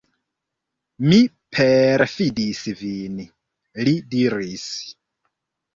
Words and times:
Mi 1.11 1.19
perﬁdis 1.57 2.65
vin, 2.81 3.23
li 3.87 3.95
diris. 4.17 4.67